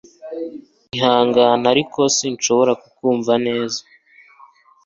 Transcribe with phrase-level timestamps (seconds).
[0.95, 3.81] Ihangane ariko sinshobora kukumva neza